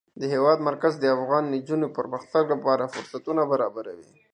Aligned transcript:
د 0.19 0.21
هېواد 0.33 0.59
مرکز 0.69 0.93
د 0.99 1.05
افغان 1.17 1.43
نجونو 1.55 1.85
د 1.89 1.93
پرمختګ 1.99 2.43
لپاره 2.53 2.91
فرصتونه 2.93 3.41
برابروي. 3.51 4.09